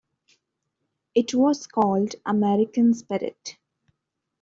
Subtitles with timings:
[1.13, 3.59] It was called "American Spirit".